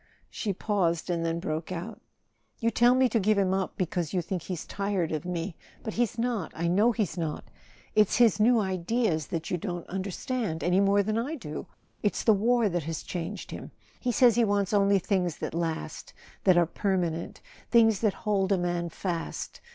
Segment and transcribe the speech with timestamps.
[0.31, 2.01] She paused, and then broke out:
[2.59, 5.55] "You tell me to give him up because you think he's tired of me.
[5.83, 7.43] But he's not—I know he's not!
[7.93, 11.67] It's his new ideas that you don't understand, any more than I do.
[12.01, 13.69] It's the war that has changed him.
[13.99, 18.89] He says he wants only things that last—that are per¬ manent—things that hold a man
[18.89, 19.61] fast.